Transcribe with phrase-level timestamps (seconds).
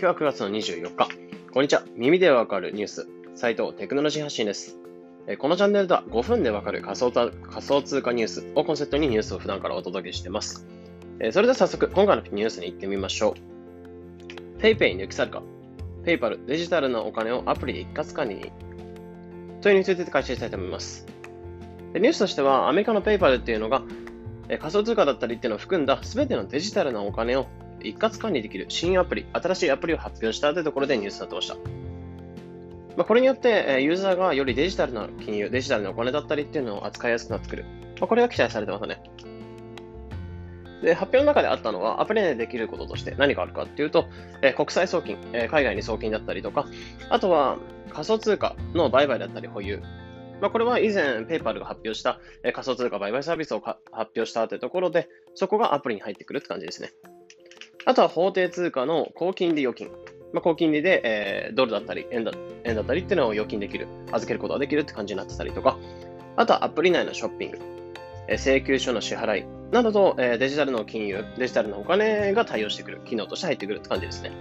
[0.00, 1.08] 今日は9月の24日。
[1.52, 1.82] こんにちは。
[1.96, 3.08] 耳でわかるニュース。
[3.34, 4.78] 斉藤テクノロジー発信です。
[5.38, 10.68] このチャンネルでは5分でわかる仮想仮想通貨ニュースをコンセプトにニュースを普段からお届けしています。
[11.32, 13.34] それでは早速、今回のニュースに行ってみましょ
[14.56, 14.60] う。
[14.60, 15.42] PayPay 抜き去るか
[16.04, 18.52] ?PayPal デジタルなお金をアプリで一括管理に。
[19.62, 21.08] というについて解説したいと思います。
[21.94, 23.82] ニュースとしては、アメリカの PayPal っていうのが
[24.60, 27.48] 仮想通貨だったりっていうのを含んだ全てのデジタルなお金を
[27.82, 31.56] 一括管理できる新アプリ、新しいアプリを発表したというところでニュースになってました。
[32.98, 37.64] まあ、これによって、ユーザーがよりデジタルな金融、デジタルなお金だったりっていうのを扱いやすくなってくる。
[38.00, 39.00] まあ、これが期待されてますね。
[40.82, 44.06] で、発表の中であったのは、アプリ内でできることとして何があるかっていうと、
[44.42, 46.66] え国際送金、え海外に送金だったりとか、
[47.10, 47.58] あとは
[47.90, 49.80] 仮想通貨の売買だったり保有。
[50.40, 56.90] まあ、これは以前、ペイパルが発表した、え仮想通貨売買サービスを発表したというところで、そこがアプリに入ってくるって感じですね。
[57.88, 59.88] あとは法定通貨の高金利預金。
[60.34, 62.32] まあ、高金利で、えー、ドルだったり円だ、
[62.64, 65.78] 円だったりっていうのを預金できる、預けることができるって感じになってたりとか、
[66.36, 67.58] あとはアプリ内のショッピング、
[68.28, 74.32] えー、請求書の支払いなどと、えー、デジタルの金融、デジタルのお金が対応してくる、機能として入ってくるって感じですね。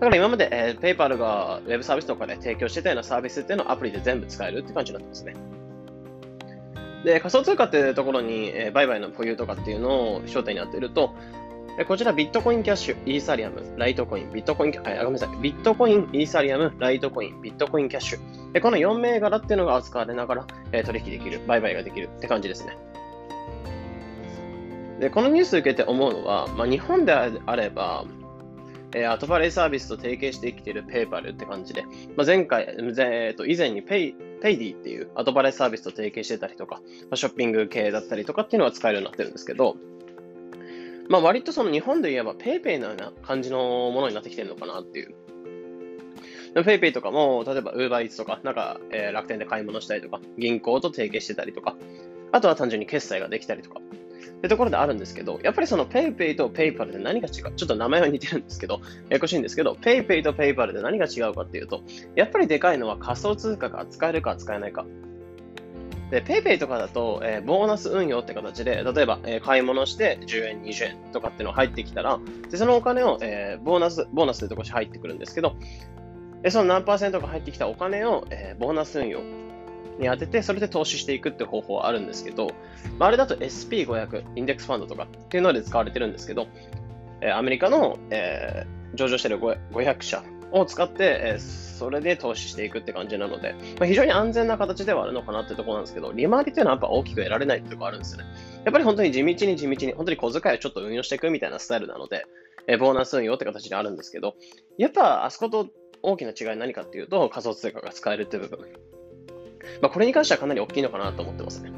[0.00, 5.34] だから今まで、えー、ペイパルが Web サービスとかで提供してたようなサービスっていうのをアプリで全部使えるって感じになってますね。
[7.04, 11.14] で、仮想通貨っていうところに、えー、売買の保有とかっていうのを焦点になってると、
[11.88, 18.60] こちらビットコインキャッシュ、イーサリアム、ライトコイン、ビットコイン、あ、ごめんなさい、ビットコイン、イーサリアム、ライトコイン、ビットコインキャッシュ。
[18.60, 22.76] この4銘柄っていうのが扱われながら、え取引できる、売買ができるって感じですね。
[25.00, 28.04] で、このニュースを受けて思うのは、まあ、日本であれば、
[28.94, 31.82] えー、後払いサービスと提携してきているペイパルって感じで、
[32.16, 36.80] まあ、前回、えー、と以前にペイ、 Paidy っていう後払いサービスと提携してたりとか、ま
[37.12, 39.76] あ、ショッピング系だったりとかっていうのは使えるようになってるんですけど、
[41.08, 45.14] まあ、割とその日本で言えば PayPay のような感じのものになってきてるのかなっていう。
[46.54, 51.76] PayPay とかも、例えば UberEats とか、なんか、えー、楽天で買い物したりとか、銀行と提携してたりとか、
[52.32, 58.74] あとは単純に決済ができたりとか、ってところであるんですけど、やっぱりその PayPay と PayPal で何が違うちょっと名前は似てるんですけど、
[59.08, 61.82] ややこしいんですけど、PayPay と PayPal で何が違うかっていうと、
[62.14, 64.86] やっぱりでかいのは仮想通貨が使えるか使えないか。
[66.14, 72.20] で、PayPay とかだと、えー、ボーナス運用って形で、例えば、えー、買い物して10円、20円とかっていうのが入ってきたら、
[72.50, 75.56] でそのお金を、えー、ボーナス、ボーナスというところに入ってくるんですけど、
[76.42, 79.22] でその何パーセントが入ってきたお金を、え、ボーナス運用
[79.98, 82.46] に当てて、それで投資していくって方法はあるんですけど、
[83.00, 86.46] まあ、あれだと SP500、インデックスファンドとかっていうので使われてるんですけど、
[87.22, 90.22] え、アメリカの、え、上場してる500社
[90.60, 98.26] を使って、えそれで投資していくって感じなので、まあ、非常に安全な形ではあるのかなってところなんですけど、利回りっていうのはやっぱ大きく得られないってところあるんですよね。
[98.64, 102.24] やっぱり本当に地道に地道に、本当に小遣いをちょっと運用していくみたいなスタイルなので、
[102.66, 104.36] えボーナス運用って形であるんですけど、
[104.78, 105.68] やっぱあそこと
[106.02, 108.68] 大きな違い何かっていうと、仮想通貨が使えるっていう部分。
[109.80, 111.72] まあ、これに関してはかなり大きいのかなと思ってますね。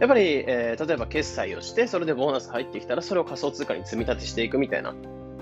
[0.00, 4.94] やっぱり、えー、例えば決済をして、それでボーナス入ってきたら、それを仮想通貨に積み立てしていくみたいな、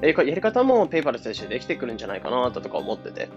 [0.03, 3.29] やり方もペーパーレスとしてできてくるんじゃないかなとか思ってて、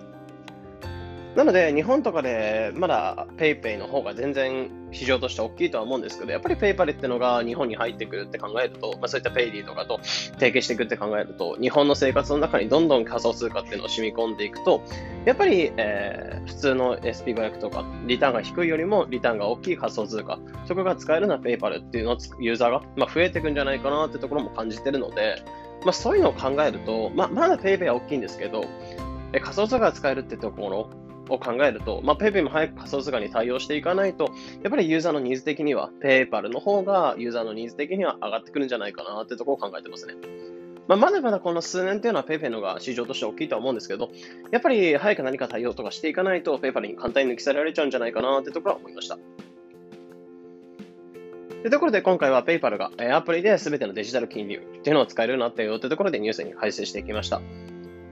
[1.36, 14.82] なので、日本とかでまだ PayPay の方が全然市場として大きいとは思うんですけど、やっぱり PayPal ってのが日本に入ってくるって考えると、まあ、そういった Payd とかと提携していくって考えると、日本の生活の中にどんどん仮想通貨っていうのを染み込んでいくと、
[15.26, 25.44] やっぱり、えー、普通の SP500 とか、リターンが低いよりもリターンが大きい仮想通貨、そこが使えるのは PayPal っていうのをユーザーが、まあ、増えていくんじゃないかなってところも感じてるので、
[25.85, 28.66] まあ、そういうのを考えると、まあ、まだ PayPay は大きいんですけど、
[29.31, 30.90] え仮想通貨が使えるってところ、
[31.29, 34.31] を考えると、まあ、PayPay も早く仮想通貨に対応していかないと、
[34.63, 40.13] やっぱりユーザーのニーズ的には、PayPal の方がユーザーのニーズ的には上がってくるんじゃないかなってところを考えてますね。
[40.88, 44.12] まあ、まだまだこの数年っていうのは PayPay のが市場として大きいとは思うんですけど、
[44.52, 49.17] やっぱり早く何か対応とかしていかないと PayPal に簡単に抜き去られちゃうんじゃないかなってところは思いました。
[51.66, 57.41] というところで今回は PayPal がアプリで全てのデジタル金融っていうのを使えるようになったよというところでニュースに配信していきました。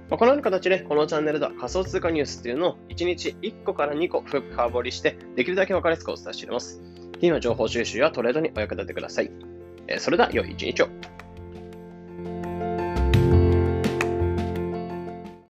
[0.10, 4.42] ま、このような形で、このチャンネルでは仮想通貨ニュースっていうのを1日1個から2個深
[4.72, 6.82] 掘りして、できるだけ分かりやすくお伝えしています。
[7.22, 9.30] 今情報収集やトレードにお役立てください。
[9.86, 10.88] えそれでは良い一日を。